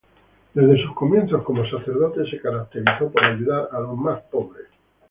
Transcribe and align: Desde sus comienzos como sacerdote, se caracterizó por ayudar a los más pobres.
Desde 0.55 0.81
sus 0.83 0.95
comienzos 0.95 1.43
como 1.43 1.63
sacerdote, 1.63 2.25
se 2.27 2.39
caracterizó 2.41 3.11
por 3.11 3.23
ayudar 3.23 3.69
a 3.71 3.79
los 3.81 3.95
más 3.95 4.19
pobres. 4.31 4.65